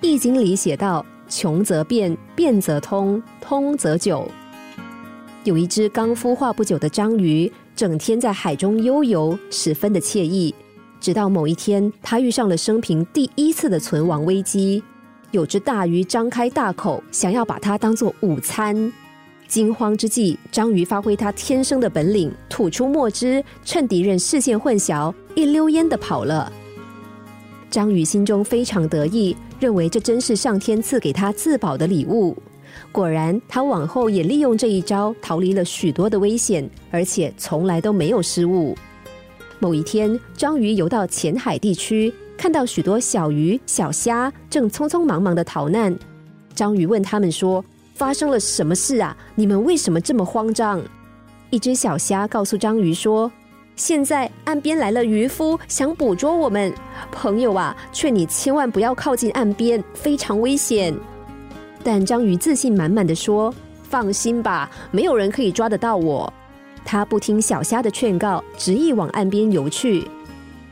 [0.00, 4.28] 易经》里写道：“穷则变，变则通，通则久。”
[5.44, 10.54] 有一只刚孵化不久的章鱼，整天在海中悠游，十分的惬意。
[11.00, 14.82] 直到某一天，它遇上了生平第一次的存亡危机。
[15.30, 18.92] 有只大鱼张开大口，想要把它当做午餐。
[19.46, 26.52] 惊慌之际，章鱼发挥它天生的本领，吐出墨汁，趁敌人视线混淆，一溜烟的跑了。
[27.70, 32.36] 章鱼心中非常得意，认为这真是上天赐给他自保的礼物。
[32.90, 38.76] 果然，他往后也利用这一招逃离了许多的危险，而且从来都没有失误。
[39.58, 45.94] 某一天，章鱼游到浅海地区，看到许多小鱼、小虾正匆匆忙忙的逃难。
[46.54, 47.62] 章鱼问他们说
[47.94, 49.16] ：“发生了什么事啊？
[49.34, 50.80] 你们为什么这么慌张？”
[51.50, 53.30] 一只小虾告诉章鱼说
[53.78, 56.74] ：“现在岸边来了渔夫，想捕捉我们。
[57.12, 60.92] 朋友啊，劝你千万不要靠近岸边，非常危险。”
[61.84, 63.54] 但章鱼自信满满的说
[63.88, 66.30] ：“放心吧，没有人可以抓得到我。”
[66.84, 70.04] 他不听小虾的劝告，执意往岸边游去。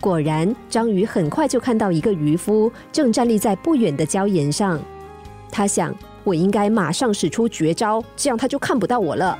[0.00, 4.80] 果然，章鱼很快就看到一个渔夫正站立在不远的礁岩上。
[5.50, 9.36] 他想：“我应该马上使出绝招，这样他就看不到我了。”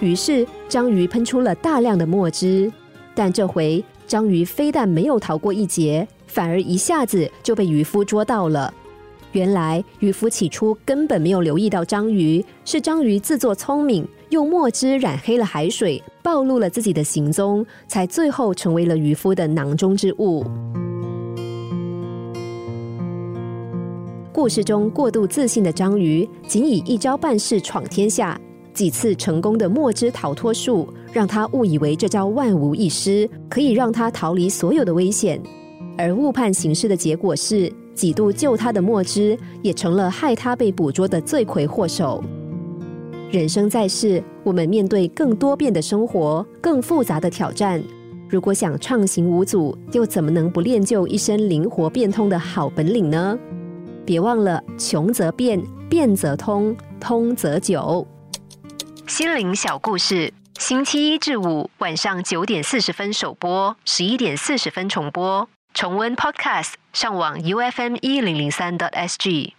[0.00, 2.72] 于是，章鱼喷出了大量的墨汁。
[3.16, 8.72] 但这回，章鱼非但没有逃过一劫，反而一下子就被渔夫捉到了。
[9.32, 20.44] 原来渔夫起初根本没有留意到章鱼，是章鱼自作聪明，用墨汁染黑了海水，暴露了自己的行踪，才最后成为了渔夫的囊中之物。
[24.30, 28.38] 故事中过度自信的章鱼，仅以一招半式闯天下，
[28.76, 35.40] 几次成功的墨汁逃脱术，让他误以为这招万无一失，可以让他逃离所有的危险，
[35.96, 37.72] 而误判形势的结果是。
[37.94, 42.22] 几度救他的墨汁，也成了害他被捕捉的罪魁祸首。
[43.30, 47.82] 人生在世，我们面对更多变的生活、更复杂的挑战，
[48.28, 53.38] 如果想畅行无阻，又怎么能不练就一身灵活变通的好本领呢？
[54.04, 58.06] 别忘了，穷则变，变则通，通则久。
[59.08, 65.48] 心灵小故事，星期一至五晚上九点四十分首播，十一点四十分重播。
[65.72, 69.54] 重温 Podcast，上网 U F M 一零零三 t S G。